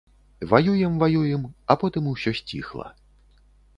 Ваюем-ваюем, 0.53 1.43
а 1.73 1.77
потым 1.83 2.07
усё 2.13 2.35
сціхла. 2.41 2.87